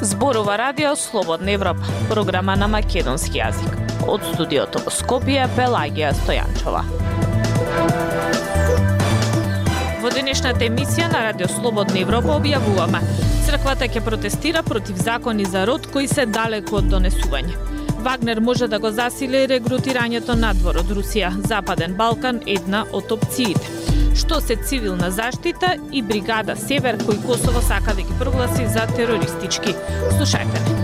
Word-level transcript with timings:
Зборува 0.00 0.58
радио 0.58 0.96
Слободна 0.96 1.50
Европа, 1.52 1.80
програма 2.08 2.56
на 2.56 2.68
македонски 2.68 3.38
јазик. 3.38 3.74
Од 4.06 4.24
студиото 4.32 4.82
во 4.84 4.90
Скопје 4.90 5.44
Пелагија 5.56 6.10
Стојанчова. 6.22 6.82
Во 10.02 10.10
денешната 10.10 10.66
емисија 10.66 11.06
на 11.12 11.20
Радио 11.28 11.46
Слободна 11.50 12.00
Европа 12.02 12.38
објавуваме 12.38 13.02
Црквата 13.46 13.86
ќе 13.86 14.02
протестира 14.06 14.62
против 14.62 14.98
закони 14.98 15.44
за 15.44 15.66
род 15.66 15.86
кои 15.92 16.08
се 16.08 16.26
далеку 16.26 16.78
од 16.80 16.90
донесување. 16.90 17.81
Вагнер 18.02 18.40
може 18.40 18.66
да 18.68 18.78
го 18.78 18.90
засили 18.90 19.44
регрутирањето 19.46 20.34
надвор 20.34 20.80
од 20.80 20.90
Русија, 20.90 21.30
Западен 21.46 21.94
Балкан 21.94 22.40
една 22.50 22.82
од 22.92 23.14
опциите. 23.14 23.70
Што 24.18 24.40
се 24.42 24.58
цивилна 24.58 25.10
заштита 25.14 25.76
и 25.92 26.02
бригада 26.02 26.58
Север 26.58 26.98
кој 26.98 27.22
Косово 27.22 27.62
сака 27.62 27.94
да 27.94 28.02
ги 28.02 28.18
прогласи 28.18 28.66
за 28.66 28.90
терористички. 28.96 29.78
Слушајте. 30.18 30.81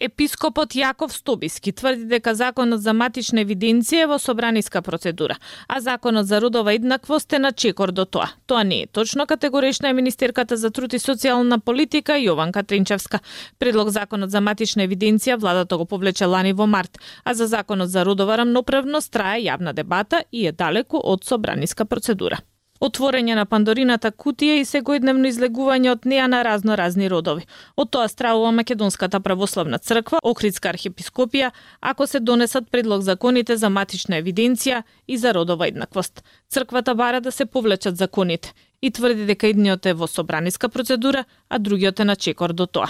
Епископот 0.00 0.72
Јаков 0.72 1.12
Стобиски 1.12 1.74
тврди 1.76 2.06
дека 2.08 2.32
законот 2.34 2.80
за 2.80 2.94
матична 2.96 3.42
евиденција 3.44 4.06
е 4.06 4.08
во 4.08 4.16
собраниска 4.18 4.80
процедура, 4.80 5.36
а 5.68 5.80
законот 5.84 6.24
за 6.26 6.38
родова 6.40 6.72
еднаквост 6.72 7.32
е 7.36 7.38
на 7.38 7.52
чекор 7.52 7.92
до 7.92 8.06
тоа. 8.06 8.30
Тоа 8.46 8.62
не 8.64 8.80
е 8.82 8.86
точно, 8.86 9.26
категорична 9.26 9.90
е 9.90 9.92
министерката 9.92 10.56
за 10.56 10.70
труд 10.70 10.96
и 10.96 10.98
социјална 10.98 11.60
политика 11.60 12.16
Јованка 12.16 12.64
Тринчевска. 12.64 13.20
Предлог 13.58 13.92
законот 13.92 14.30
за 14.30 14.40
матична 14.40 14.88
евиденција 14.88 15.36
владата 15.36 15.76
го 15.76 15.84
повлече 15.84 16.24
лани 16.24 16.52
во 16.52 16.66
март, 16.66 16.96
а 17.24 17.34
за 17.34 17.46
законот 17.46 17.90
за 17.90 18.04
родова 18.04 18.40
рамноправност 18.40 19.12
трае 19.12 19.44
јавна 19.44 19.74
дебата 19.76 20.24
и 20.32 20.46
е 20.46 20.52
далеку 20.52 20.96
од 20.96 21.28
собраниска 21.28 21.84
процедура 21.84 22.40
отворење 22.80 23.34
на 23.36 23.44
Пандорината 23.46 24.10
кутија 24.10 24.60
и 24.60 24.66
секојдневно 24.68 25.28
излегување 25.28 25.92
од 25.92 26.06
неа 26.08 26.26
на 26.28 26.42
разно 26.46 26.76
разни 26.80 27.08
родови. 27.12 27.44
Од 27.76 27.90
тоа 27.90 28.08
стравува 28.08 28.50
Македонската 28.56 29.20
православна 29.20 29.78
црква, 29.78 30.18
Охридска 30.22 30.72
архиепископија, 30.72 31.50
ако 31.80 32.06
се 32.06 32.20
донесат 32.20 32.70
предлог 32.70 33.02
законите 33.02 33.56
за 33.56 33.68
матична 33.68 34.20
евиденција 34.22 34.82
и 35.06 35.16
за 35.16 35.34
родова 35.34 35.68
еднаквост. 35.68 36.24
Црквата 36.48 36.94
бара 36.94 37.20
да 37.20 37.32
се 37.32 37.46
повлечат 37.46 37.96
законите 37.96 38.54
и 38.82 38.90
тврди 38.90 39.26
дека 39.26 39.46
едниот 39.46 39.86
е 39.86 39.94
во 39.94 40.08
собраниска 40.08 40.68
процедура, 40.68 41.24
а 41.48 41.58
другиот 41.58 42.00
е 42.00 42.04
на 42.04 42.16
чекор 42.16 42.52
до 42.52 42.66
тоа. 42.66 42.88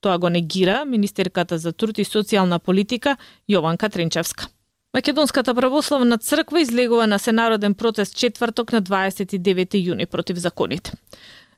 Тоа 0.00 0.18
го 0.18 0.28
негира 0.28 0.84
министерката 0.84 1.58
за 1.58 1.72
труд 1.72 1.98
и 1.98 2.04
социјална 2.04 2.58
политика 2.58 3.16
Јованка 3.48 3.88
Тренчевска. 3.88 4.48
Македонската 4.94 5.54
православна 5.54 6.18
црква 6.18 6.60
излегува 6.60 7.06
на 7.06 7.18
сенароден 7.18 7.74
протест 7.74 8.16
четврток 8.16 8.72
на 8.72 8.82
29 8.82 9.74
јуни 9.78 10.06
против 10.06 10.36
законите. 10.36 10.92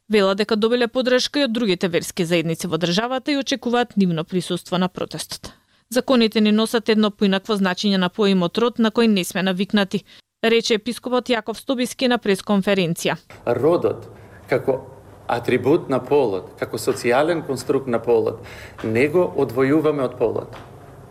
Вела 0.09 0.35
дека 0.35 0.57
добиле 0.57 0.89
подршка 0.89 1.41
и 1.41 1.45
од 1.45 1.53
другите 1.53 1.89
верски 1.89 2.27
заедници 2.29 2.69
во 2.69 2.77
државата 2.77 3.33
и 3.33 3.39
очекуваат 3.41 3.97
нивно 3.97 4.25
присуство 4.25 4.77
на 4.79 4.89
протестот. 4.89 5.53
Законите 5.89 6.41
ни 6.41 6.53
носат 6.53 6.89
едно 6.89 7.11
поинакво 7.11 7.57
значење 7.57 7.97
на 7.97 8.11
поимот 8.11 8.59
род 8.59 8.79
на 8.79 8.91
кој 8.91 9.09
не 9.09 9.25
сме 9.25 9.43
навикнати, 9.43 10.05
рече 10.45 10.75
епископот 10.75 11.33
Јаков 11.33 11.57
Стобиски 11.57 12.09
на 12.09 12.19
пресконференција. 12.19 13.17
Родот 13.47 14.11
како 14.51 14.77
атрибут 15.27 15.89
на 15.89 16.03
полот, 16.05 16.53
како 16.61 16.77
социјален 16.77 17.47
конструкт 17.47 17.89
на 17.89 17.99
полот, 17.99 18.45
него 18.85 19.25
одвојуваме 19.25 20.05
од 20.05 20.19
полот. 20.19 20.53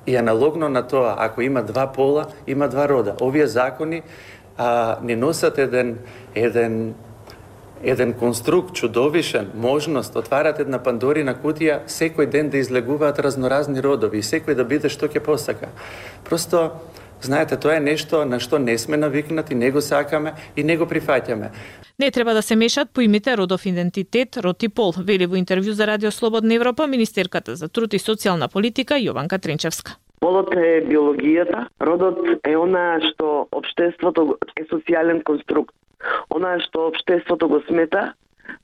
И 0.07 0.15
аналогно 0.15 0.69
на 0.69 0.87
тоа, 0.87 1.15
ако 1.17 1.41
има 1.41 1.63
два 1.63 1.87
пола, 1.87 2.25
има 2.47 2.67
два 2.67 2.89
рода. 2.89 3.15
Овие 3.21 3.47
закони 3.47 4.01
а, 4.57 4.97
не 5.01 5.15
носат 5.15 5.57
еден, 5.57 5.97
еден 6.35 6.95
еден 7.83 8.13
конструкт 8.13 8.75
чудовишен, 8.75 9.51
можност, 9.55 10.15
отварат 10.15 10.59
една 10.59 10.79
пандорина 10.83 11.33
кутија, 11.33 11.81
секој 11.89 12.29
ден 12.29 12.49
да 12.49 12.61
излегуваат 12.61 13.19
разноразни 13.19 13.81
родови 13.81 14.21
и 14.21 14.25
секој 14.25 14.55
да 14.55 14.65
биде 14.65 14.89
што 14.89 15.09
ќе 15.09 15.23
посака. 15.25 15.71
Просто, 16.23 16.71
знаете, 17.21 17.57
тоа 17.57 17.77
е 17.77 17.79
нешто 17.79 18.25
на 18.25 18.39
што 18.39 18.59
не 18.59 18.77
сме 18.77 18.97
навикнати, 18.97 19.55
не 19.55 19.71
го 19.71 19.81
сакаме 19.81 20.33
и 20.55 20.63
не 20.63 20.77
го 20.77 20.85
прифаќаме. 20.85 21.51
Не 21.99 22.11
треба 22.11 22.33
да 22.33 22.41
се 22.41 22.55
мешат 22.55 22.89
поимите 22.93 23.37
родов 23.37 23.65
идентитет, 23.65 24.37
род 24.37 24.63
и 24.63 24.69
пол, 24.69 24.93
вели 24.97 25.25
во 25.25 25.37
интервју 25.37 25.71
за 25.71 25.87
Радио 25.87 26.11
Слободна 26.11 26.55
Европа 26.55 26.87
министерката 26.87 27.55
за 27.55 27.69
труд 27.69 27.93
и 27.93 27.99
социјална 27.99 28.49
политика 28.51 28.95
Јованка 28.97 29.37
Тренчевска. 29.39 29.97
Полот 30.21 30.53
е 30.53 30.81
биологијата, 30.85 31.67
родот 31.81 32.17
е 32.45 32.55
она 32.57 32.99
што 33.01 33.47
обштеството 33.51 34.37
е 34.57 34.65
социјален 34.69 35.23
конструкт. 35.23 35.75
Она 36.29 36.57
што 36.59 36.87
обштеството 36.89 37.47
го 37.47 37.61
смета 37.67 38.13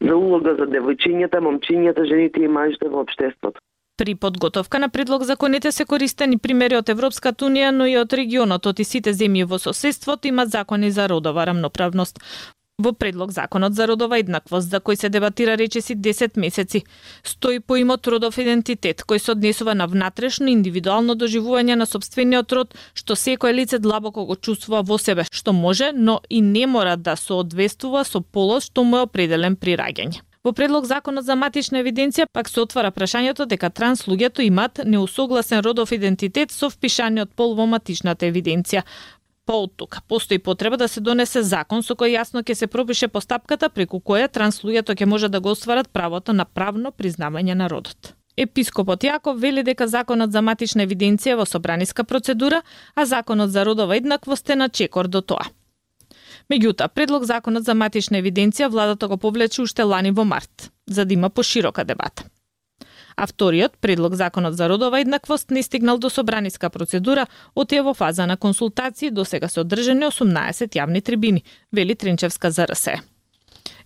за 0.02 0.16
улога 0.16 0.56
за 0.58 0.66
девојчињата, 0.70 1.42
момчињата, 1.42 2.06
жените 2.06 2.44
и 2.44 2.48
мажите 2.48 2.90
во 2.90 3.02
обштеството. 3.06 3.62
При 3.98 4.16
подготовка 4.16 4.80
на 4.80 4.90
предлог 4.90 5.24
законите 5.24 5.72
се 5.72 5.86
користени 5.86 6.38
примери 6.38 6.78
од 6.78 6.90
Европската 6.94 7.48
унија, 7.48 7.72
но 7.74 7.88
и 7.90 7.96
од 7.98 8.14
регионот, 8.14 8.68
од 8.70 8.80
и 8.80 8.86
сите 8.86 9.10
земји 9.10 9.48
во 9.50 9.58
соседството 9.58 10.30
има 10.30 10.46
закони 10.46 10.92
за 10.92 11.08
родова 11.10 11.46
рамноправност. 11.50 12.22
Во 12.78 12.92
предлог 12.94 13.32
законот 13.34 13.74
за 13.74 13.88
родова 13.90 14.20
еднаквост, 14.22 14.70
за 14.70 14.78
кој 14.78 15.00
се 15.02 15.10
дебатира 15.10 15.56
речеси 15.58 15.96
10 15.96 16.38
месеци, 16.38 16.84
стои 17.26 17.60
поимот 17.60 18.06
родов 18.08 18.38
идентитет, 18.38 19.02
кој 19.02 19.18
се 19.18 19.32
однесува 19.34 19.74
на 19.74 19.88
внатрешно 19.90 20.54
индивидуално 20.54 21.18
доживување 21.18 21.82
на 21.82 21.90
собствениот 21.90 22.54
род, 22.54 22.78
што 22.94 23.18
секој 23.18 23.58
лице 23.58 23.82
длабоко 23.82 24.30
го 24.30 24.36
чувствува 24.36 24.86
во 24.86 25.02
себе, 25.02 25.26
што 25.34 25.58
може, 25.58 25.90
но 25.92 26.22
и 26.30 26.42
не 26.42 26.68
мора 26.68 26.98
да 27.02 27.18
соодвествува 27.18 28.06
со 28.06 28.22
полос 28.22 28.70
што 28.70 28.84
му 28.84 29.02
е 29.02 29.10
определен 29.10 29.58
при 29.58 29.74
раѓање. 29.74 30.27
Во 30.48 30.54
предлог 30.56 30.86
законот 30.88 31.26
за 31.28 31.36
матична 31.36 31.82
евиденција 31.82 32.24
пак 32.32 32.48
се 32.48 32.62
отвара 32.62 32.88
прашањето 32.96 33.44
дека 33.52 33.68
транс 33.68 34.06
луѓето 34.08 34.46
имат 34.46 34.80
неусогласен 34.86 35.60
родов 35.66 35.92
идентитет 35.92 36.56
со 36.56 36.70
впишаниот 36.72 37.34
пол 37.36 37.52
во 37.58 37.66
матичната 37.68 38.30
евиденција. 38.30 38.86
По 39.44 39.58
од 39.66 39.74
тука, 39.76 40.00
постои 40.08 40.40
потреба 40.40 40.78
да 40.78 40.88
се 40.88 41.04
донесе 41.04 41.44
закон 41.44 41.84
со 41.84 42.00
кој 42.00 42.16
јасно 42.16 42.46
ќе 42.48 42.56
се 42.62 42.68
пропише 42.68 43.12
постапката 43.12 43.68
преку 43.68 44.00
која 44.00 44.32
транс 44.32 44.62
луѓето 44.64 44.96
ќе 44.96 45.06
може 45.06 45.28
да 45.28 45.44
го 45.44 45.52
остварат 45.52 45.92
правото 45.92 46.32
на 46.32 46.46
правно 46.46 46.96
признавање 46.96 47.54
на 47.54 47.68
родот. 47.68 48.14
Епископот 48.38 49.04
Јаков 49.04 49.36
вели 49.36 49.68
дека 49.68 49.88
законот 49.88 50.32
за 50.32 50.42
матична 50.42 50.88
евиденција 50.88 51.36
во 51.36 51.46
собраниска 51.46 52.06
процедура, 52.06 52.64
а 52.96 53.06
законот 53.06 53.52
за 53.52 53.66
родова 53.66 53.98
еднаквост 53.98 54.50
е 54.50 54.56
на 54.56 54.70
чекор 54.70 55.08
до 55.08 55.22
тоа. 55.22 55.44
Меѓутоа, 56.50 56.88
предлог 56.88 57.24
законот 57.24 57.64
за 57.64 57.74
матична 57.76 58.22
евиденција 58.22 58.70
владата 58.70 59.08
го 59.08 59.18
повлече 59.18 59.62
уште 59.62 59.84
лани 59.84 60.12
во 60.12 60.24
март, 60.24 60.72
за 60.88 61.06
да 61.06 61.14
има 61.14 61.30
поширока 61.30 61.84
дебата 61.84 62.24
а 63.18 63.28
вториот, 63.28 63.78
предлог 63.82 64.14
законот 64.14 64.58
за 64.58 64.70
родова 64.70 65.00
еднаквост, 65.00 65.52
не 65.52 65.64
стигнал 65.64 65.98
до 65.98 66.10
собраниска 66.10 66.70
процедура, 66.70 67.28
отие 67.56 67.78
е 67.78 67.82
во 67.82 67.94
фаза 67.94 68.28
на 68.28 68.38
консултации, 68.38 69.12
до 69.12 69.26
сега 69.26 69.48
се 69.48 69.60
одржани 69.60 70.06
18 70.06 70.78
јавни 70.78 71.02
трибини, 71.04 71.44
вели 71.74 71.96
Тринчевска 71.96 72.52
за 72.52 72.68
РСЕ. 72.68 73.02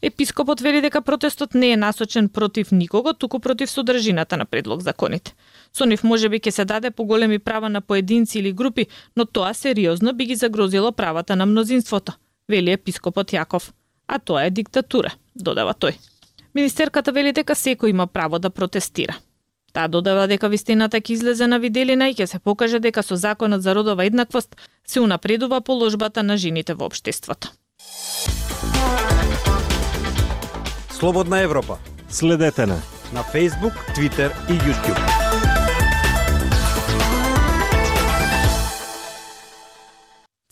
Епископот 0.02 0.62
вели 0.62 0.82
дека 0.82 1.02
протестот 1.02 1.54
не 1.54 1.72
е 1.72 1.78
насочен 1.78 2.30
против 2.30 2.72
никого, 2.72 3.14
туку 3.14 3.40
против 3.40 3.72
содржината 3.72 4.38
на 4.38 4.46
предлог 4.46 4.82
законите. 4.82 5.34
Со 5.74 5.86
нив 5.86 6.04
може 6.04 6.30
би 6.30 6.40
ќе 6.40 6.50
се 6.50 6.66
даде 6.66 6.92
поголеми 6.92 7.40
права 7.40 7.70
на 7.70 7.82
поединци 7.82 8.40
или 8.40 8.52
групи, 8.52 8.88
но 9.16 9.26
тоа 9.26 9.54
сериозно 9.54 10.14
би 10.14 10.26
ги 10.26 10.36
загрозило 10.36 10.92
правата 10.92 11.36
на 11.36 11.46
мнозинството, 11.46 12.14
вели 12.52 12.76
епископот 12.76 13.32
Јаков. 13.34 13.72
А 14.08 14.20
тоа 14.20 14.46
е 14.46 14.52
диктатура, 14.52 15.14
додава 15.36 15.74
тој. 15.74 15.96
Министерката 16.54 17.12
вели 17.16 17.32
дека 17.32 17.56
секој 17.56 17.96
има 17.96 18.08
право 18.08 18.40
да 18.40 18.50
протестира. 18.50 19.16
Таа 19.74 19.88
додава 19.88 20.28
дека 20.28 20.52
вистината 20.52 21.00
ќе 21.00 21.16
излезе 21.16 21.48
на 21.48 21.60
виделина 21.64 22.10
и 22.12 22.16
ќе 22.16 22.28
се 22.28 22.40
покаже 22.40 22.80
дека 22.84 23.04
со 23.04 23.16
законот 23.16 23.64
за 23.64 23.76
родова 23.76 24.06
еднаквост 24.06 24.56
се 24.86 25.00
унапредува 25.00 25.62
положбата 25.62 26.24
на 26.24 26.38
жените 26.38 26.74
во 26.74 26.92
општеството. 26.92 27.54
Слободна 30.92 31.40
Европа. 31.40 31.80
Следете 32.10 32.66
на 32.66 32.82
на 33.14 33.24
Facebook, 33.24 33.76
Twitter 33.96 34.32
и 34.50 34.54
YouTube. 34.54 35.21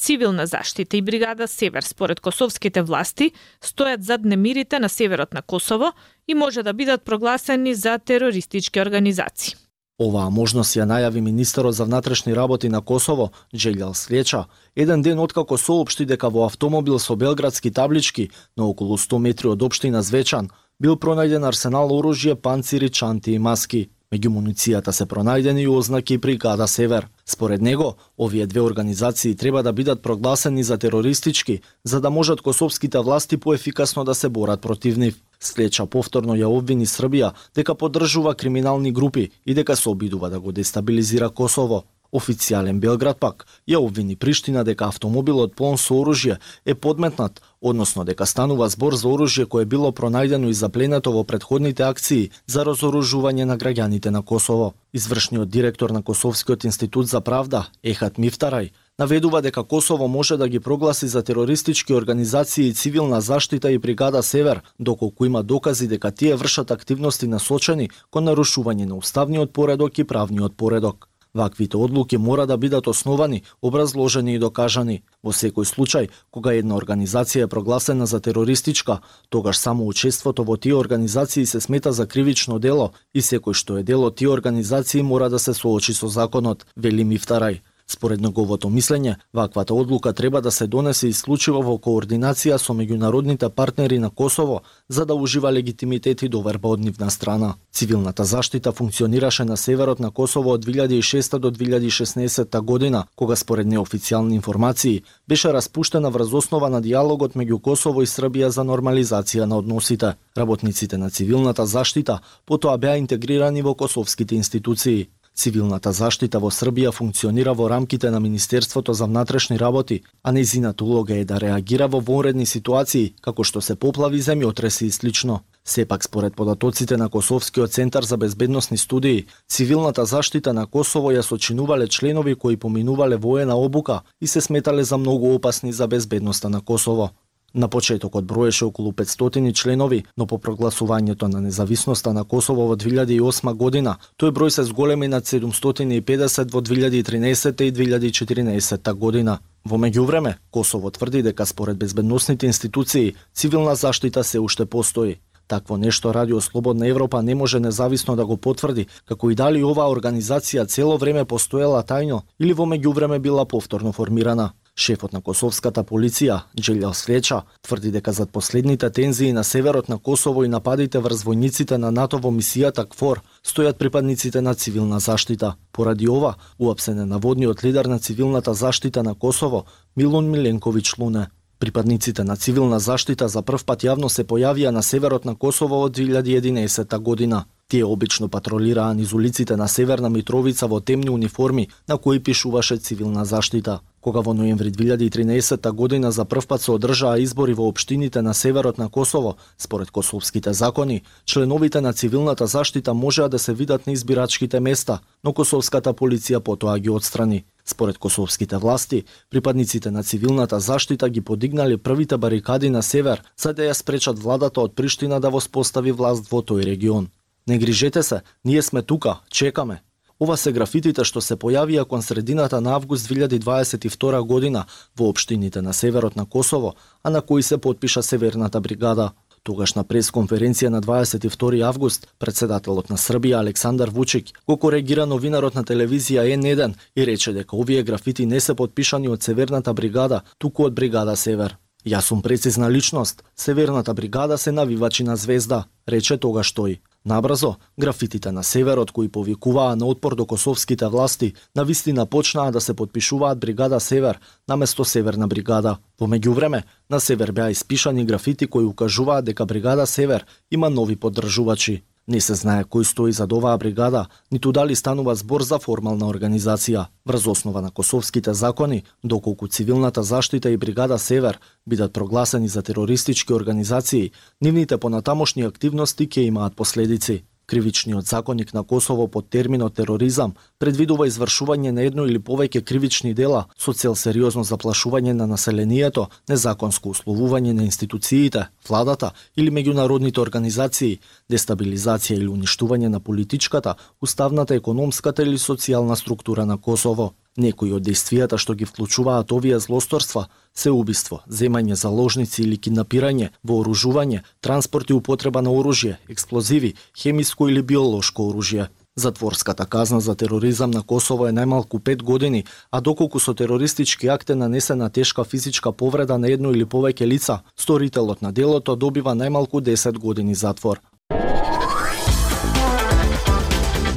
Цивилна 0.10 0.48
заштита 0.48 0.98
и 0.98 1.02
бригада 1.02 1.48
Север 1.48 1.84
според 1.84 2.20
косовските 2.20 2.82
власти 2.82 3.30
стојат 3.62 4.02
зад 4.02 4.24
немирите 4.26 4.80
на 4.80 4.90
северот 4.90 5.34
на 5.34 5.42
Косово 5.42 5.92
и 6.28 6.34
може 6.34 6.64
да 6.64 6.74
бидат 6.74 7.04
прогласени 7.06 7.76
за 7.76 8.00
терористички 8.00 8.82
организации. 8.82 9.54
Оваа 10.02 10.32
можност 10.34 10.74
ја 10.74 10.88
најави 10.90 11.22
министерот 11.22 11.76
за 11.76 11.86
внатрешни 11.86 12.34
работи 12.34 12.70
на 12.70 12.82
Косово, 12.82 13.30
Джелјал 13.54 13.94
Слеча, 13.94 14.46
еден 14.76 15.02
ден 15.02 15.20
откако 15.20 15.58
соопшти 15.58 16.06
дека 16.06 16.30
во 16.30 16.48
автомобил 16.50 16.98
со 17.00 17.16
белградски 17.16 17.70
таблички 17.70 18.32
на 18.58 18.66
околу 18.66 18.98
100 18.98 19.20
метри 19.20 19.54
од 19.54 19.62
општина 19.62 20.02
Звечан 20.02 20.50
бил 20.80 20.98
пронајден 20.98 21.46
арсенал 21.46 21.94
оружје, 21.94 22.34
панцири, 22.34 22.90
чанти 22.90 23.38
и 23.38 23.40
маски. 23.40 23.90
Меѓу 24.10 24.30
муницијата 24.34 24.90
се 24.90 25.06
пронајдени 25.06 25.62
и 25.62 25.70
ознаки 25.70 26.16
прикада 26.18 26.66
Север. 26.68 27.06
Според 27.26 27.62
него, 27.62 27.96
овие 28.18 28.48
две 28.48 28.62
организации 28.62 29.36
треба 29.36 29.62
да 29.64 29.74
бидат 29.74 30.02
прогласени 30.02 30.64
за 30.64 30.78
терористички, 30.78 31.60
за 31.84 32.02
да 32.02 32.10
можат 32.10 32.42
косовските 32.42 33.00
власти 33.00 33.38
поефикасно 33.38 34.04
да 34.04 34.16
се 34.16 34.30
борат 34.30 34.62
против 34.62 34.98
нив. 34.98 35.22
Слеча 35.40 35.86
повторно 35.86 36.34
ја 36.34 36.50
обвини 36.50 36.90
Србија 36.90 37.36
дека 37.56 37.76
поддржува 37.76 38.34
криминални 38.34 38.92
групи 38.92 39.30
и 39.46 39.54
дека 39.54 39.76
се 39.76 39.90
обидува 39.90 40.30
да 40.30 40.40
го 40.40 40.52
дестабилизира 40.52 41.30
Косово. 41.30 41.84
Официјален 42.12 42.80
Белград 42.80 43.20
пак 43.20 43.46
ја 43.70 43.78
обвини 43.78 44.16
Приштина 44.16 44.64
дека 44.64 44.88
автомобилот 44.88 45.54
полн 45.56 45.78
со 45.78 45.94
оружје 45.94 46.40
е 46.66 46.74
подметнат, 46.74 47.42
односно 47.62 48.04
дека 48.04 48.26
станува 48.26 48.70
збор 48.70 48.96
за 48.96 49.08
оружје 49.08 49.46
кое 49.46 49.66
било 49.66 49.92
пронајдено 49.92 50.50
и 50.50 50.54
запленето 50.54 51.12
во 51.12 51.24
предходните 51.24 51.84
акции 51.84 52.32
за 52.48 52.66
разоружување 52.66 53.46
на 53.46 53.58
граѓаните 53.58 54.10
на 54.10 54.24
Косово. 54.24 54.74
Извршниот 54.94 55.50
директор 55.50 55.90
на 55.90 56.02
Косовскиот 56.02 56.64
институт 56.64 57.08
за 57.08 57.22
правда, 57.22 57.68
Ехат 57.84 58.18
Мифтарај, 58.18 58.72
наведува 59.00 59.42
дека 59.42 59.64
Косово 59.64 60.08
може 60.08 60.38
да 60.38 60.48
ги 60.50 60.60
прогласи 60.60 61.08
за 61.08 61.24
терористички 61.24 61.94
организации 61.94 62.68
и 62.68 62.74
цивилна 62.74 63.22
заштита 63.22 63.72
и 63.72 63.78
бригада 63.78 64.24
Север, 64.24 64.62
доколку 64.80 65.26
има 65.26 65.44
докази 65.44 65.88
дека 65.88 66.12
тие 66.12 66.36
вршат 66.36 66.72
активности 66.72 67.28
насочени 67.28 67.90
кон 68.10 68.26
нарушување 68.26 68.86
на 68.86 68.98
уставниот 68.98 69.54
поредок 69.54 70.00
и 70.00 70.04
правниот 70.04 70.58
поредок. 70.58 71.10
Ваквите 71.36 71.78
одлуки 71.78 72.18
мора 72.18 72.48
да 72.48 72.58
бидат 72.58 72.88
основани, 72.88 73.44
образложени 73.62 74.36
и 74.36 74.40
докажани. 74.40 75.04
Во 75.24 75.30
секој 75.30 75.68
случај, 75.70 76.10
кога 76.32 76.54
една 76.58 76.76
организација 76.76 77.46
е 77.46 77.52
прогласена 77.52 78.06
за 78.06 78.20
терористичка, 78.20 79.00
тогаш 79.30 79.58
само 79.58 79.88
учеството 79.88 80.44
во 80.44 80.58
тие 80.58 80.74
организации 80.76 81.46
се 81.46 81.62
смета 81.62 81.92
за 81.94 82.08
кривично 82.08 82.60
дело 82.60 82.92
и 83.14 83.22
секој 83.22 83.54
што 83.54 83.78
е 83.78 83.84
дело 83.84 84.10
тие 84.12 84.30
организации 84.30 85.02
мора 85.02 85.30
да 85.30 85.40
се 85.40 85.54
соочи 85.54 85.94
со 85.94 86.08
законот, 86.08 86.66
вели 86.76 87.06
Мифтарај. 87.06 87.62
Според 87.90 88.22
неговото 88.22 88.70
мислење, 88.70 89.16
ваквата 89.34 89.74
одлука 89.74 90.14
треба 90.14 90.42
да 90.42 90.52
се 90.52 90.68
донесе 90.68 91.08
исклучиво 91.10 91.64
во 91.66 91.74
координација 91.82 92.60
со 92.62 92.76
меѓународните 92.78 93.50
партнери 93.50 93.98
на 94.00 94.10
Косово 94.10 94.62
за 94.90 95.06
да 95.06 95.16
ужива 95.16 95.52
легитимитет 95.52 96.22
и 96.22 96.30
доверба 96.30 96.70
од 96.70 96.86
нивна 96.86 97.10
страна. 97.10 97.56
Цивилната 97.74 98.24
заштита 98.24 98.72
функционираше 98.72 99.46
на 99.46 99.58
северот 99.58 100.00
на 100.00 100.12
Косово 100.12 100.54
од 100.54 100.66
2006 100.66 101.40
до 101.40 101.52
2016 101.52 102.62
година, 102.62 103.06
кога 103.16 103.36
според 103.36 103.68
неофицијални 103.68 104.36
информации 104.36 105.02
беше 105.28 105.54
распуштена 105.54 106.10
врз 106.10 106.34
основа 106.34 106.70
на 106.70 106.82
диалогот 106.82 107.34
меѓу 107.34 107.60
Косово 107.60 108.04
и 108.04 108.06
Србија 108.06 108.48
за 108.48 108.62
нормализација 108.62 109.46
на 109.46 109.58
односите. 109.58 110.14
Работниците 110.38 110.98
на 110.98 111.10
цивилната 111.10 111.66
заштита 111.66 112.20
потоа 112.46 112.78
беа 112.78 112.98
интегрирани 112.98 113.62
во 113.62 113.74
косовските 113.74 114.36
институции. 114.36 115.10
Цивилната 115.40 115.94
заштита 115.96 116.40
во 116.44 116.50
Србија 116.52 116.92
функционира 116.92 117.54
во 117.56 117.70
рамките 117.72 118.10
на 118.12 118.20
Министерството 118.20 118.94
за 118.94 119.06
внатрешни 119.06 119.60
работи, 119.60 120.02
а 120.24 120.34
нејзината 120.36 120.84
улога 120.84 121.16
е 121.16 121.24
да 121.26 121.40
реагира 121.40 121.88
во 121.88 122.02
вонредни 122.04 122.46
ситуации, 122.46 123.14
како 123.22 123.46
што 123.48 123.62
се 123.62 123.78
поплави, 123.80 124.20
земјотреси 124.20 124.90
и 124.90 124.92
слично. 124.92 125.40
Сепак, 125.64 126.04
според 126.04 126.36
податоците 126.36 126.98
на 126.98 127.08
Косовскиот 127.10 127.72
центар 127.72 128.04
за 128.04 128.18
безбедносни 128.18 128.78
студии, 128.78 129.26
цивилната 129.48 130.06
заштита 130.06 130.54
на 130.54 130.68
Косово 130.68 131.16
ја 131.16 131.22
сочинувале 131.22 131.88
членови 131.88 132.36
кои 132.36 132.58
поминувале 132.58 133.16
воена 133.16 133.56
обука 133.56 134.02
и 134.22 134.28
се 134.28 134.42
сметале 134.42 134.84
за 134.84 134.98
многу 134.98 135.34
опасни 135.34 135.72
за 135.74 135.88
безбедноста 135.88 136.50
на 136.50 136.62
Косово. 136.62 137.10
На 137.54 137.68
почетокот 137.68 138.26
броеше 138.26 138.66
околу 138.66 138.92
500 138.92 139.54
членови, 139.54 140.04
но 140.18 140.28
по 140.28 140.38
прогласувањето 140.38 141.28
на 141.28 141.42
независноста 141.42 142.14
на 142.14 142.24
Косово 142.24 142.68
во 142.68 142.76
2008 142.76 143.54
година, 143.54 143.98
тој 144.20 144.32
број 144.32 144.50
се 144.50 144.64
зголеми 144.64 145.08
над 145.08 145.26
750 145.26 146.52
во 146.54 146.62
2013 146.62 147.62
и 147.62 147.72
2014 147.74 148.94
година. 148.94 149.40
Во 149.66 149.78
меѓувреме, 149.78 150.36
Косово 150.52 150.92
тврди 150.92 151.24
дека 151.24 151.46
според 151.46 151.78
безбедносните 151.78 152.46
институции, 152.46 153.16
цивилна 153.34 153.76
заштита 153.76 154.24
се 154.24 154.40
уште 154.40 154.66
постои. 154.66 155.18
Такво 155.50 155.78
нешто 155.78 156.14
Радио 156.14 156.42
Слободна 156.42 156.88
Европа 156.88 157.24
не 157.24 157.36
може 157.36 157.60
независно 157.60 158.16
да 158.16 158.26
го 158.26 158.38
потврди, 158.38 158.86
како 159.06 159.32
и 159.32 159.36
дали 159.36 159.64
оваа 159.66 159.90
организација 159.90 160.68
цело 160.70 160.98
време 160.98 161.26
постоела 161.26 161.82
тајно 161.82 162.22
или 162.40 162.54
во 162.54 162.70
меѓувреме 162.70 163.18
била 163.20 163.46
повторно 163.46 163.92
формирана. 163.92 164.52
Шефот 164.80 165.12
на 165.12 165.20
косовската 165.20 165.84
полиција, 165.84 166.38
Джелјал 166.56 166.94
Среча, 166.96 167.42
тврди 167.68 167.92
дека 167.92 168.14
зад 168.16 168.30
последните 168.32 168.90
тензии 168.90 169.34
на 169.36 169.44
северот 169.44 169.90
на 169.90 169.98
Косово 169.98 170.46
и 170.46 170.48
нападите 170.48 171.02
врз 171.04 171.26
војниците 171.28 171.76
на 171.76 171.92
НАТО 171.92 172.18
во 172.24 172.32
мисијата 172.32 172.86
КФОР 172.88 173.20
стојат 173.44 173.76
припадниците 173.78 174.42
на 174.42 174.54
цивилна 174.56 175.00
заштита. 175.00 175.56
Поради 175.74 176.08
ова, 176.08 176.36
уапсен 176.60 177.00
е 177.00 177.06
наводниот 177.06 177.64
лидер 177.64 177.86
на 177.86 178.00
цивилната 178.00 178.54
заштита 178.54 179.04
на 179.04 179.16
Косово, 179.16 179.66
Милон 179.98 180.32
Миленковиќ 180.32 181.00
Луне. 181.00 181.28
Припадниците 181.60 182.24
на 182.24 182.38
цивилна 182.38 182.80
заштита 182.80 183.28
за 183.28 183.42
прв 183.42 183.66
пат 183.66 183.84
јавно 183.84 184.08
се 184.08 184.24
појавија 184.24 184.72
на 184.72 184.84
северот 184.84 185.26
на 185.26 185.36
Косово 185.36 185.84
од 185.84 185.98
2011 185.98 187.00
година. 187.00 187.46
Тие 187.68 187.86
обично 187.86 188.30
патролираа 188.30 188.94
низ 188.94 189.12
улиците 189.14 189.58
на 189.58 189.68
Северна 189.68 190.10
Митровица 190.10 190.68
во 190.68 190.80
темни 190.80 191.10
униформи 191.10 191.68
на 191.88 191.98
кои 191.98 192.24
пишуваше 192.24 192.78
цивилна 192.78 193.26
заштита. 193.26 193.82
Кога 194.02 194.22
во 194.22 194.34
ноември 194.34 194.72
2013 194.72 195.72
година 195.72 196.12
за 196.12 196.26
прв 196.26 196.48
пат 196.48 196.62
се 196.62 196.72
одржаа 196.72 197.20
избори 197.20 197.54
во 197.54 197.68
општините 197.68 198.22
на 198.22 198.34
северот 198.34 198.78
на 198.78 198.90
Косово, 198.90 199.36
според 199.58 199.92
косовските 199.92 200.54
закони, 200.54 201.02
членовите 201.26 201.82
на 201.82 201.94
цивилната 201.94 202.48
заштита 202.48 202.94
можеа 202.94 203.30
да 203.30 203.40
се 203.40 203.54
видат 203.54 203.88
на 203.88 203.94
избирачките 203.94 204.60
места, 204.60 205.00
но 205.24 205.34
косовската 205.34 205.94
полиција 205.94 206.40
потоа 206.40 206.80
ги 206.80 206.90
отстрани. 206.90 207.44
Според 207.66 207.98
косовските 207.98 208.58
власти, 208.58 209.04
припадниците 209.30 209.92
на 209.92 210.04
цивилната 210.04 210.60
заштита 210.60 211.10
ги 211.10 211.22
подигнале 211.22 211.78
првите 211.78 212.18
барикади 212.18 212.70
на 212.70 212.84
север 212.84 213.22
за 213.38 213.54
да 213.54 213.68
ја 213.68 213.74
спречат 213.74 214.20
владата 214.20 214.62
од 214.62 214.76
Приштина 214.76 215.20
да 215.20 215.30
воспостави 215.30 215.92
власт 215.92 216.32
во 216.32 216.40
тој 216.40 216.64
регион. 216.66 217.10
Не 217.48 217.58
грижете 217.58 218.04
се, 218.04 218.22
ние 218.46 218.62
сме 218.62 218.82
тука, 218.82 219.20
чекаме, 219.30 219.82
Ова 220.20 220.36
се 220.38 220.52
графитите 220.52 221.06
што 221.08 221.22
се 221.24 221.38
појавија 221.40 221.86
кон 221.88 222.02
средината 222.04 222.60
на 222.62 222.74
август 222.76 223.08
2022 223.08 224.20
година 224.28 224.66
во 225.00 225.08
општините 225.14 225.62
на 225.62 225.74
северот 225.74 226.16
на 226.16 226.26
Косово, 226.26 226.74
а 227.04 227.10
на 227.10 227.22
кои 227.22 227.44
се 227.44 227.58
подпиша 227.58 228.04
Северната 228.04 228.60
бригада. 228.60 229.12
Тогаш 229.44 229.74
на 229.76 229.86
пресконференција 229.88 230.68
на 230.68 230.82
22 230.82 231.62
август, 231.64 232.08
председателот 232.20 232.90
на 232.90 232.98
Србија 232.98 233.40
Александар 233.40 233.90
Вучик 233.90 234.34
го 234.48 234.58
коригира 234.58 235.06
новинарот 235.06 235.56
на 235.56 235.64
телевизија 235.64 236.28
N1 236.36 236.76
и 236.96 237.06
рече 237.06 237.34
дека 237.34 237.56
овие 237.56 237.84
графити 237.84 238.26
не 238.26 238.40
се 238.40 238.54
подпишани 238.54 239.08
од 239.08 239.24
Северната 239.24 239.74
бригада, 239.74 240.22
туку 240.38 240.68
од 240.68 240.74
бригада 240.74 241.16
Север. 241.16 241.56
Јас 241.88 242.12
сум 242.12 242.22
прецизна 242.22 242.70
личност, 242.70 243.24
Северната 243.36 243.94
бригада 243.94 244.38
се 244.38 244.52
навивачи 244.52 245.04
на 245.04 245.16
звезда, 245.16 245.64
рече 245.88 246.18
тогаш 246.18 246.52
тој. 246.54 246.80
Набрзо, 247.06 247.56
графитите 247.80 248.32
на 248.32 248.44
северот 248.44 248.92
кои 248.92 249.08
повикуваа 249.08 249.76
на 249.76 249.86
отпор 249.86 250.16
до 250.16 250.26
косовските 250.26 250.88
власти, 250.88 251.34
на 251.56 251.64
вистина 251.64 252.06
почнаа 252.06 252.52
да 252.52 252.62
се 252.62 252.74
подпишуваат 252.74 253.40
бригада 253.40 253.80
Север 253.80 254.20
наместо 254.48 254.86
Северна 254.86 255.28
бригада. 255.28 255.78
Во 256.00 256.08
меѓувреме, 256.08 256.64
на 256.90 257.00
север 257.00 257.32
беа 257.32 257.52
испишани 257.52 258.06
графити 258.06 258.48
кои 258.48 258.66
укажуваат 258.66 259.26
дека 259.26 259.46
бригада 259.46 259.88
Север 259.88 260.26
има 260.52 260.70
нови 260.70 260.96
поддржувачи. 260.96 261.84
Не 262.10 262.18
се 262.18 262.34
знае 262.34 262.64
кој 262.66 262.88
стои 262.90 263.12
зад 263.14 263.30
оваа 263.38 263.58
бригада, 263.62 264.08
ниту 264.34 264.50
дали 264.52 264.76
станува 264.76 265.14
збор 265.16 265.44
за 265.46 265.60
формална 265.62 266.08
организација. 266.10 266.88
Врз 267.06 267.28
основа 267.30 267.62
на 267.62 267.70
косовските 267.70 268.34
закони, 268.34 268.84
доколку 269.04 269.48
цивилната 269.48 270.04
заштита 270.04 270.50
и 270.50 270.58
бригада 270.58 270.98
Север 270.98 271.40
бидат 271.68 271.94
прогласени 271.94 272.48
за 272.48 272.62
терористички 272.62 273.34
организации, 273.34 274.12
нивните 274.42 274.78
понатамошни 274.78 275.44
активности 275.46 276.08
ќе 276.08 276.26
имаат 276.26 276.56
последици. 276.56 277.24
Кривичниот 277.46 278.06
законник 278.06 278.54
на 278.54 278.64
Косово 278.64 279.08
под 279.08 279.30
терминот 279.30 279.74
тероризам 279.74 280.34
предвидува 280.60 281.08
извршување 281.08 281.72
на 281.72 281.86
едно 281.88 282.06
или 282.06 282.20
повеќе 282.20 282.62
кривични 282.68 283.14
дела 283.16 283.46
со 283.58 283.74
цел 283.74 283.96
сериозно 283.96 284.44
заплашување 284.44 285.14
на 285.16 285.28
населението, 285.28 286.10
незаконско 286.28 286.92
условување 286.92 287.54
на 287.56 287.64
институциите, 287.64 288.48
владата 288.68 289.14
или 289.38 289.54
меѓународните 289.56 290.20
организации, 290.20 291.00
дестабилизација 291.32 292.20
или 292.20 292.28
уништување 292.28 292.92
на 292.92 293.00
политичката, 293.00 293.76
уставната, 294.02 294.56
економската 294.56 295.24
или 295.24 295.40
социјална 295.40 295.96
структура 295.96 296.46
на 296.46 296.58
Косово. 296.58 297.14
Некои 297.38 297.72
од 297.72 297.86
действијата 297.88 298.36
што 298.42 298.54
ги 298.60 298.68
вклучуваат 298.68 299.32
овие 299.32 299.60
злосторства 299.64 300.26
се 300.52 300.74
убиство, 300.76 301.22
земање 301.30 301.78
заложници 301.80 302.42
или 302.44 302.58
киднапирање, 302.58 303.30
вооружување, 303.48 304.26
транспорт 304.42 304.90
и 304.90 304.98
употреба 304.98 305.42
на 305.42 305.54
оружје, 305.56 305.96
експлозиви, 306.10 306.74
хемиско 307.00 307.48
или 307.48 307.62
биолошко 307.62 308.28
оружје. 308.28 308.68
Затворската 309.00 309.66
казна 309.66 310.00
за 310.00 310.16
тероризам 310.16 310.72
на 310.72 310.84
Косово 310.84 311.28
е 311.28 311.32
најмалку 311.32 311.80
5 311.80 312.04
години, 312.04 312.44
а 312.72 312.82
доколку 312.82 313.20
со 313.20 313.34
терористички 313.34 314.08
акт 314.08 314.30
е 314.30 314.36
нанесена 314.36 314.90
тешка 314.90 315.24
физичка 315.24 315.72
повреда 315.72 316.18
на 316.18 316.28
едно 316.28 316.52
или 316.52 316.66
повеќе 316.66 317.08
лица, 317.08 317.40
сторителот 317.56 318.22
на 318.22 318.32
делото 318.32 318.76
добива 318.76 319.16
најмалку 319.16 319.64
10 319.64 319.98
години 320.04 320.36
затвор. 320.36 320.80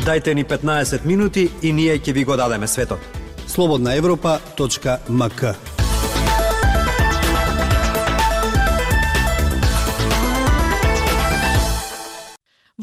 Дајте 0.06 0.34
ни 0.34 0.44
15 0.44 1.04
минути 1.04 1.50
и 1.62 1.72
ние 1.72 1.98
ќе 1.98 2.12
ви 2.12 2.24
го 2.24 2.36
дадеме 2.36 2.68
светот. 2.68 2.98
слободнаевропа.мк 3.46 5.71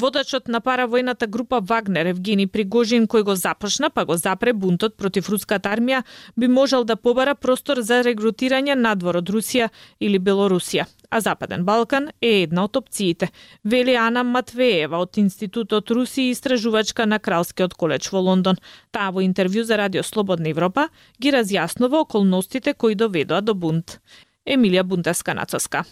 Водачот 0.00 0.48
на 0.48 0.60
паравојната 0.64 1.26
група 1.28 1.58
Вагнер 1.60 2.08
Евгени 2.08 2.46
Пригожин 2.48 3.04
кој 3.10 3.24
го 3.28 3.34
започна 3.36 3.90
па 3.92 4.06
го 4.08 4.16
запре 4.16 4.54
бунтот 4.56 4.94
против 4.96 5.28
руската 5.28 5.68
армија 5.68 6.00
би 6.40 6.48
можел 6.48 6.86
да 6.88 6.96
побара 6.96 7.34
простор 7.34 7.82
за 7.84 7.98
регрутирање 8.06 8.78
надвор 8.80 9.20
од 9.20 9.28
Русија 9.28 9.68
или 10.00 10.18
Белорусија. 10.18 10.88
А 11.10 11.20
Западен 11.20 11.68
Балкан 11.68 12.08
е 12.22 12.32
една 12.46 12.64
од 12.64 12.80
опциите, 12.80 13.28
вели 13.64 13.96
Ана 14.00 14.24
Матвеева 14.24 15.04
од 15.04 15.20
Институтот 15.20 15.92
Русија 15.92 16.32
истражувачка 16.32 17.04
на 17.06 17.18
Кралскиот 17.18 17.74
коледж 17.74 18.08
во 18.08 18.24
Лондон. 18.24 18.56
Таа 18.92 19.10
во 19.12 19.20
интервју 19.20 19.68
за 19.68 19.76
Радио 19.76 20.02
Слободна 20.02 20.48
Европа 20.48 20.88
ги 21.20 21.28
разјаснува 21.28 22.06
околностите 22.06 22.72
кои 22.72 22.94
доведоа 22.94 23.42
до 23.42 23.54
бунт. 23.54 24.00
Емилија 24.46 24.82
Бунтеска 24.82 25.34
Нацоска. 25.34 25.84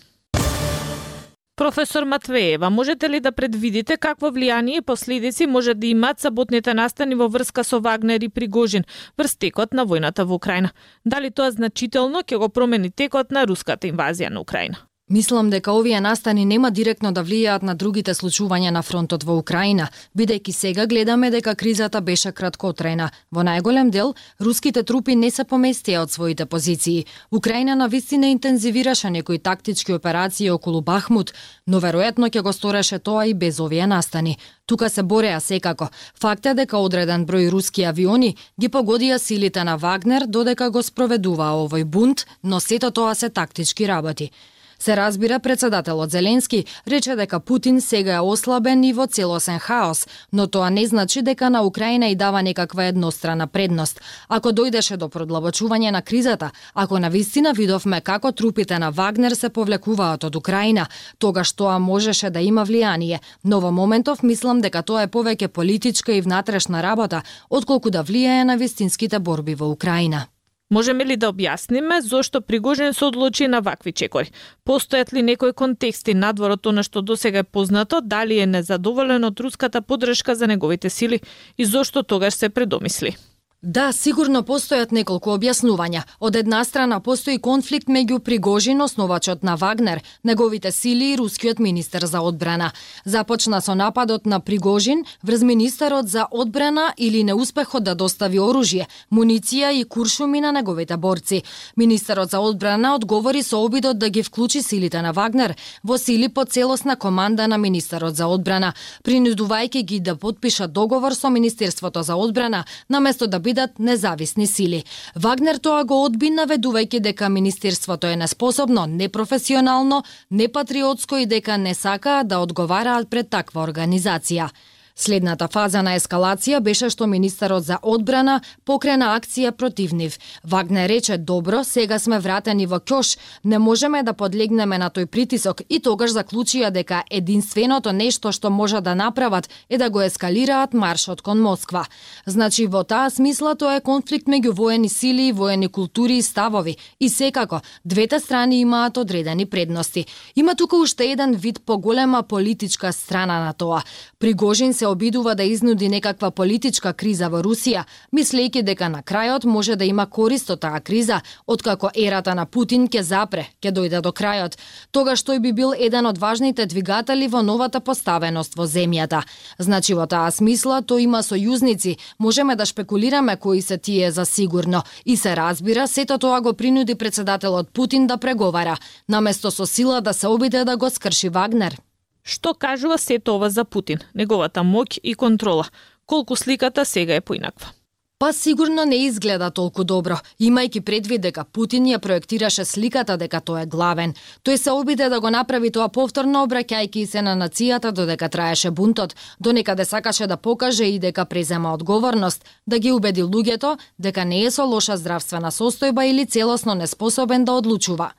Професор 1.58 2.04
Матвеева, 2.04 2.70
можете 2.70 3.10
ли 3.10 3.20
да 3.20 3.32
предвидите 3.32 3.96
какво 3.96 4.30
влијание 4.30 4.78
и 4.78 4.80
последици 4.80 5.46
може 5.46 5.74
да 5.74 5.86
имаат 5.86 6.20
саботните 6.20 6.74
настани 6.74 7.18
во 7.18 7.26
врска 7.28 7.64
со 7.64 7.80
Вагнер 7.80 8.22
и 8.22 8.28
Пригожин 8.28 8.84
врз 9.18 9.34
текот 9.36 9.74
на 9.74 9.82
војната 9.82 10.22
во 10.22 10.38
Украина? 10.38 10.70
Дали 11.04 11.30
тоа 11.34 11.50
значително 11.50 12.22
ќе 12.22 12.38
го 12.38 12.48
промени 12.48 12.94
текот 12.94 13.34
на 13.34 13.42
руската 13.42 13.90
инвазија 13.90 14.30
на 14.30 14.40
Украина? 14.40 14.87
Мислам 15.10 15.50
дека 15.50 15.72
овие 15.72 16.00
настани 16.00 16.44
нема 16.44 16.70
директно 16.70 17.12
да 17.16 17.22
влијаат 17.24 17.62
на 17.64 17.74
другите 17.74 18.12
случувања 18.14 18.68
на 18.70 18.82
фронтот 18.82 19.22
во 19.24 19.38
Украина, 19.40 19.86
бидејќи 20.12 20.52
сега 20.52 20.84
гледаме 20.86 21.30
дека 21.30 21.54
кризата 21.54 22.00
беше 22.00 22.32
краткотрена. 22.32 23.06
Во 23.32 23.40
најголем 23.40 23.88
дел, 23.90 24.12
руските 24.38 24.82
трупи 24.82 25.16
не 25.16 25.30
се 25.30 25.46
поместија 25.48 26.02
од 26.02 26.12
своите 26.12 26.46
позиции. 26.46 27.06
Украина 27.30 27.74
на 27.74 27.88
вистина 27.88 28.28
интензивираше 28.28 29.10
некои 29.10 29.38
тактички 29.38 29.92
операции 29.92 30.50
околу 30.50 30.82
Бахмут, 30.82 31.32
но 31.66 31.80
веројатно 31.80 32.28
ќе 32.28 32.42
го 32.42 32.52
стореше 32.52 32.98
тоа 32.98 33.24
и 33.26 33.34
без 33.34 33.60
овие 33.60 33.86
настани. 33.86 34.36
Тука 34.66 34.90
се 34.90 35.02
бореа 35.02 35.40
секако. 35.40 35.88
Факт 36.20 36.46
е 36.46 36.54
дека 36.54 36.76
одреден 36.76 37.24
број 37.24 37.48
руски 37.48 37.88
авиони 37.88 38.36
ги 38.60 38.68
погодија 38.68 39.16
силите 39.16 39.64
на 39.64 39.76
Вагнер 39.76 40.26
додека 40.26 40.70
го 40.70 40.82
спроведуваа 40.82 41.64
овој 41.64 41.84
бунт, 41.84 42.26
но 42.42 42.60
сето 42.60 42.90
тоа 42.90 43.14
се 43.14 43.30
тактички 43.30 43.88
работи. 43.88 44.30
Се 44.78 44.96
разбира, 44.96 45.40
председателот 45.40 46.10
Зеленски 46.10 46.64
рече 46.88 47.16
дека 47.16 47.40
Путин 47.40 47.80
сега 47.80 48.14
е 48.14 48.20
ослабен 48.20 48.84
и 48.84 48.92
во 48.92 49.06
целосен 49.06 49.58
хаос, 49.58 50.06
но 50.32 50.46
тоа 50.46 50.70
не 50.70 50.86
значи 50.86 51.22
дека 51.22 51.50
на 51.50 51.62
Украина 51.66 52.06
и 52.06 52.14
дава 52.14 52.42
некаква 52.42 52.84
еднострана 52.84 53.46
предност. 53.46 54.00
Ако 54.28 54.48
дојдеше 54.54 54.96
до 54.96 55.08
продлабочување 55.08 55.90
на 55.90 56.02
кризата, 56.02 56.50
ако 56.74 56.98
на 56.98 57.10
вистина 57.10 57.52
видовме 57.52 58.00
како 58.00 58.32
трупите 58.32 58.78
на 58.78 58.90
Вагнер 58.90 59.34
се 59.34 59.48
повлекуваат 59.48 60.24
од 60.24 60.36
Украина, 60.36 60.86
тогаш 61.18 61.52
тоа 61.52 61.78
можеше 61.78 62.30
да 62.30 62.40
има 62.40 62.66
влијание, 62.66 63.18
но 63.44 63.60
во 63.60 63.70
моментов 63.70 64.22
мислам 64.22 64.60
дека 64.60 64.82
тоа 64.82 65.02
е 65.02 65.10
повеќе 65.10 65.48
политичка 65.48 66.12
и 66.12 66.20
внатрешна 66.20 66.82
работа, 66.82 67.22
отколку 67.50 67.90
да 67.90 68.04
влијае 68.04 68.44
на 68.44 68.56
вистинските 68.56 69.18
борби 69.18 69.54
во 69.54 69.66
Украина. 69.66 70.28
Можеме 70.70 71.04
ли 71.04 71.16
да 71.16 71.30
објасниме 71.32 72.00
зошто 72.04 72.40
Пригожин 72.40 72.92
се 72.94 73.04
одлучи 73.04 73.46
на 73.48 73.60
вакви 73.64 73.92
чекори? 73.92 74.32
Постојат 74.68 75.14
ли 75.16 75.22
некои 75.22 75.52
контексти 75.52 76.14
надвор 76.14 76.58
од 76.58 76.66
она 76.68 76.84
што 76.84 77.00
досега 77.00 77.40
е 77.40 77.48
познато, 77.48 78.00
дали 78.04 78.38
е 78.38 78.46
незадоволен 78.46 79.24
од 79.24 79.40
руската 79.40 79.80
поддршка 79.82 80.34
за 80.36 80.46
неговите 80.46 80.90
сили 80.90 81.20
и 81.56 81.64
зошто 81.64 82.02
тогаш 82.02 82.34
се 82.34 82.48
предомисли? 82.48 83.16
Да, 83.62 83.88
сигурно 83.90 84.44
постојат 84.46 84.92
неколку 84.94 85.32
објаснувања. 85.34 86.04
Од 86.22 86.36
една 86.38 86.60
страна 86.64 87.00
постои 87.02 87.40
конфликт 87.42 87.88
меѓу 87.90 88.20
Пригожин, 88.22 88.80
основачот 88.80 89.42
на 89.42 89.56
Вагнер, 89.56 89.98
неговите 90.22 90.70
сили 90.70 91.08
и 91.12 91.16
рускиот 91.18 91.58
министер 91.58 92.06
за 92.06 92.20
одбрана. 92.20 92.70
Започна 93.04 93.60
со 93.60 93.74
нападот 93.74 94.26
на 94.26 94.38
Пригожин 94.38 95.02
врз 95.24 95.42
министерот 95.42 96.08
за 96.08 96.28
одбрана 96.30 96.94
или 96.96 97.24
неуспехот 97.24 97.82
да 97.82 97.96
достави 97.96 98.38
оружје, 98.38 98.86
муниција 99.10 99.72
и 99.74 99.82
куршуми 99.82 100.40
на 100.40 100.52
неговите 100.52 100.96
борци. 100.96 101.42
Министерот 101.76 102.30
за 102.30 102.38
одбрана 102.38 102.94
одговори 102.94 103.42
со 103.42 103.58
обидот 103.58 103.98
да 103.98 104.08
ги 104.08 104.22
вклучи 104.22 104.62
силите 104.62 105.02
на 105.02 105.12
Вагнер 105.12 105.56
во 105.82 105.98
сили 105.98 106.28
по 106.28 106.44
целосна 106.44 106.96
команда 106.96 107.48
на 107.48 107.58
министерот 107.58 108.14
за 108.14 108.26
одбрана, 108.26 108.74
принудувајќи 109.02 109.82
ги 109.82 110.00
да 110.00 110.14
подпишат 110.14 110.72
договор 110.72 111.12
со 111.14 111.28
Министерството 111.28 112.02
за 112.02 112.14
одбрана, 112.14 112.64
наместо 112.88 113.26
да 113.26 113.47
бидат 113.48 113.78
независни 113.78 114.46
сили. 114.46 114.84
Вагнер 115.16 115.58
тоа 115.64 115.84
го 115.88 116.02
одби 116.04 116.30
наведувајќи 116.36 117.00
дека 117.10 117.32
министерството 117.32 118.06
е 118.12 118.16
неспособно, 118.20 118.86
непрофесионално, 118.86 120.02
непатриотско 120.30 121.22
и 121.22 121.26
дека 121.26 121.58
не 121.58 121.74
сакаат 121.74 122.28
да 122.28 122.42
одговараат 122.44 123.08
пред 123.10 123.30
таква 123.30 123.64
организација. 123.64 124.50
Следната 124.98 125.46
фаза 125.46 125.78
на 125.86 125.92
ескалација 125.94 126.58
беше 126.58 126.88
што 126.90 127.06
министерот 127.06 127.62
за 127.62 127.76
одбрана 127.86 128.40
покрена 128.66 129.12
акција 129.14 129.52
против 129.54 129.92
нив. 129.94 130.16
Вагнер 130.42 130.88
рече, 130.90 131.18
добро, 131.18 131.60
сега 131.64 131.98
сме 132.02 132.18
вратени 132.18 132.66
во 132.66 132.80
Кјош, 132.82 133.12
не 133.44 133.58
можеме 133.58 134.02
да 134.02 134.12
подлегнеме 134.12 134.78
на 134.78 134.88
тој 134.90 135.06
притисок 135.06 135.62
и 135.68 135.78
тогаш 135.78 136.10
заклучија 136.16 136.72
дека 136.74 137.04
единственото 137.10 137.92
нешто 137.92 138.32
што 138.32 138.50
може 138.50 138.80
да 138.80 138.96
направат 138.98 139.48
е 139.70 139.78
да 139.78 139.88
го 139.90 140.02
ескалираат 140.02 140.74
маршот 140.74 141.22
кон 141.22 141.38
Москва. 141.46 141.86
Значи, 142.26 142.66
во 142.66 142.82
таа 142.82 143.10
смисла 143.10 143.54
тоа 143.54 143.76
е 143.78 143.80
конфликт 143.80 144.26
меѓу 144.26 144.50
воени 144.50 144.88
сили, 144.88 145.30
воени 145.32 145.68
култури 145.68 146.18
и 146.18 146.22
ставови. 146.22 146.76
И 146.98 147.08
секако, 147.08 147.60
двете 147.84 148.18
страни 148.20 148.60
имаат 148.60 148.96
одредени 148.96 149.46
предности. 149.46 150.06
Има 150.36 150.56
тука 150.56 150.76
уште 150.76 151.04
еден 151.12 151.34
вид 151.34 151.62
поголема 151.66 152.22
политичка 152.22 152.92
страна 152.92 153.44
на 153.44 153.52
тоа. 153.52 153.82
Пригожин 154.18 154.74
се 154.74 154.87
обидува 154.90 155.34
да 155.34 155.42
изнуди 155.42 155.88
некаква 155.88 156.30
политичка 156.30 156.92
криза 156.92 157.28
во 157.28 157.42
Русија, 157.42 157.84
мислејќи 158.12 158.62
дека 158.62 158.88
на 158.88 159.02
крајот 159.02 159.44
може 159.44 159.76
да 159.76 159.84
има 159.84 160.06
корист 160.06 160.50
од 160.50 160.60
таа 160.60 160.80
криза, 160.80 161.20
откако 161.46 161.90
ерата 161.94 162.34
на 162.34 162.46
Путин 162.46 162.88
ќе 162.88 163.02
запре, 163.02 163.46
ќе 163.62 163.72
дојде 163.72 164.00
до 164.00 164.12
крајот. 164.12 164.58
Тогаш 164.90 165.24
тој 165.24 165.40
би 165.40 165.52
бил 165.52 165.72
еден 165.72 166.06
од 166.06 166.18
важните 166.18 166.66
двигатели 166.66 167.28
во 167.28 167.42
новата 167.42 167.80
поставеност 167.80 168.56
во 168.56 168.66
земјата. 168.66 169.22
Значи 169.58 169.94
во 169.94 170.06
таа 170.06 170.30
смисла 170.30 170.82
тој 170.82 171.08
има 171.08 171.22
сојузници, 171.22 171.96
можеме 172.18 172.56
да 172.56 172.66
шпекулираме 172.66 173.36
кои 173.36 173.62
се 173.62 173.78
тие 173.78 174.10
за 174.10 174.24
сигурно 174.24 174.82
и 175.04 175.16
се 175.16 175.36
разбира 175.36 175.88
сето 175.88 176.18
тоа 176.18 176.40
го 176.40 176.54
принуди 176.54 176.94
председателот 176.94 177.70
Путин 177.72 178.06
да 178.06 178.16
преговара, 178.16 178.76
наместо 179.08 179.50
со 179.50 179.66
сила 179.66 180.00
да 180.00 180.14
се 180.14 180.26
обиде 180.26 180.64
да 180.64 180.76
го 180.76 180.90
скрши 180.90 181.28
Вагнер. 181.28 181.87
Што 182.28 182.52
кажува 182.52 182.98
сето 183.00 183.38
ова 183.38 183.48
за 183.48 183.64
Путин, 183.64 184.04
неговата 184.14 184.60
моќ 184.60 184.98
и 185.02 185.14
контрола? 185.14 185.64
Колку 186.04 186.36
сликата 186.36 186.84
сега 186.84 187.14
е 187.14 187.20
поинаква? 187.20 187.72
Па 188.18 188.32
сигурно 188.32 188.84
не 188.84 188.96
изгледа 189.06 189.48
толку 189.50 189.84
добро, 189.84 190.18
имајќи 190.40 190.80
предвид 190.84 191.22
дека 191.24 191.44
Путин 191.44 191.86
ја 191.86 192.00
проектираше 192.04 192.64
сликата 192.64 193.16
дека 193.16 193.40
тој 193.40 193.62
е 193.62 193.70
главен. 193.74 194.14
Тој 194.44 194.56
се 194.56 194.74
обиде 194.76 195.08
да 195.08 195.20
го 195.20 195.30
направи 195.30 195.70
тоа 195.70 195.88
повторно 195.88 196.44
обраќајќи 196.44 197.06
се 197.06 197.22
на 197.22 197.36
нацијата 197.38 197.92
додека 197.92 198.28
траеше 198.28 198.70
бунтот, 198.70 199.16
до 199.40 199.52
некаде 199.52 199.84
сакаше 199.84 200.26
да 200.26 200.36
покаже 200.36 200.84
и 200.84 200.98
дека 200.98 201.24
презема 201.24 201.72
одговорност, 201.72 202.44
да 202.66 202.78
ги 202.78 202.92
убеди 202.92 203.22
луѓето 203.22 203.78
дека 203.98 204.24
не 204.24 204.44
е 204.44 204.50
со 204.50 204.66
лоша 204.66 204.96
здравствена 204.96 205.50
состојба 205.50 206.10
или 206.10 206.26
целосно 206.26 206.74
неспособен 206.74 207.44
да 207.44 207.52
одлучува. 207.52 208.12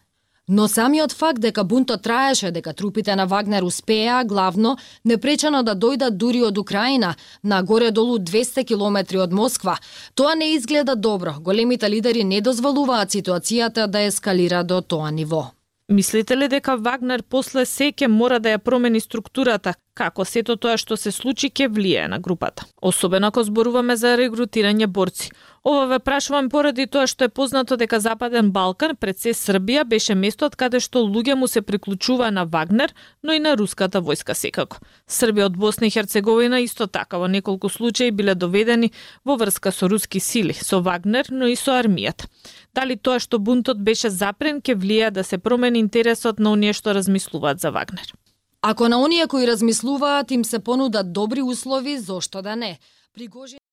Но 0.52 0.68
самиот 0.68 1.12
факт 1.14 1.40
дека 1.40 1.64
бунтот 1.64 2.02
траеше, 2.02 2.50
дека 2.52 2.74
трупите 2.74 3.16
на 3.16 3.28
Вагнер 3.30 3.64
успеа 3.64 4.24
главно 4.26 4.78
непречено 5.06 5.62
да 5.64 5.76
дојдат 5.76 6.18
дури 6.18 6.42
од 6.42 6.58
Украина, 6.58 7.14
на 7.44 7.62
горе-долу 7.62 8.18
200 8.18 8.66
километри 8.66 9.22
од 9.22 9.34
Москва, 9.34 9.78
тоа 10.16 10.34
не 10.36 10.56
изгледа 10.56 10.96
добро. 10.96 11.36
Големите 11.40 11.90
лидери 11.90 12.24
не 12.24 12.42
дозволуваат 12.42 13.14
ситуацијата 13.14 13.86
да 13.88 14.02
ескалира 14.10 14.64
до 14.64 14.82
тоа 14.82 15.12
ниво. 15.12 15.52
Мислите 15.90 16.38
ли 16.38 16.48
дека 16.48 16.78
Вагнер 16.78 17.24
после 17.24 17.66
секе 17.66 18.08
мора 18.08 18.40
да 18.40 18.50
ја 18.50 18.58
промени 18.58 19.00
структурата, 19.02 19.74
како 19.94 20.26
сето 20.26 20.56
тоа 20.56 20.78
што 20.78 20.98
се 20.98 21.12
случи 21.12 21.50
ќе 21.50 21.66
влијае 21.70 22.08
на 22.08 22.20
групата? 22.20 22.66
Особено 22.82 23.28
ако 23.28 23.44
зборуваме 23.44 23.96
за 23.98 24.14
регрутирање 24.18 24.88
борци. 24.88 25.32
Ова 25.64 25.86
ве 25.88 26.00
прашувам 26.00 26.48
поради 26.50 26.86
тоа 26.88 27.08
што 27.08 27.28
е 27.28 27.30
познато 27.30 27.76
дека 27.78 28.00
Западен 28.00 28.52
Балкан, 28.52 28.96
пред 28.96 29.20
се 29.20 29.34
Србија, 29.36 29.84
беше 29.84 30.16
местот 30.16 30.56
каде 30.56 30.80
што 30.80 31.04
луѓе 31.04 31.36
му 31.36 31.48
се 31.48 31.62
приклучува 31.62 32.32
на 32.32 32.46
Вагнер, 32.46 32.94
но 33.24 33.34
и 33.34 33.40
на 33.40 33.58
руската 33.60 34.02
војска 34.02 34.34
секако. 34.34 34.80
Србија 35.08 35.50
од 35.52 35.58
Босна 35.58 35.88
и 35.88 35.92
Херцеговина 35.92 36.62
исто 36.64 36.88
така 36.88 37.20
во 37.20 37.28
неколку 37.28 37.70
случаи 37.70 38.12
биле 38.12 38.36
доведени 38.36 38.92
во 39.26 39.36
врска 39.36 39.72
со 39.72 39.90
руски 39.90 40.20
сили, 40.20 40.54
со 40.54 40.80
Вагнер, 40.82 41.28
но 41.30 41.48
и 41.48 41.56
со 41.56 41.76
армијата. 41.76 42.32
Дали 42.74 42.96
тоа 42.96 43.20
што 43.20 43.40
бунтот 43.40 43.84
беше 43.84 44.10
запрен 44.10 44.62
ке 44.62 44.76
влија 44.76 45.12
да 45.12 45.24
се 45.24 45.38
промени 45.38 45.80
интересот 45.80 46.40
на 46.40 46.52
оние 46.52 46.74
што 46.74 46.94
размислуваат 46.96 47.60
за 47.60 47.72
Вагнер? 47.72 48.14
Ако 48.62 48.88
на 48.88 49.02
оние 49.02 49.28
кои 49.28 49.48
размислуваат 49.48 50.32
им 50.32 50.46
се 50.46 50.60
понудат 50.60 51.14
добри 51.14 51.42
услови, 51.42 51.98
зошто 51.98 52.42
да 52.42 52.56
не? 52.56 52.80
Пригожин 53.14 53.60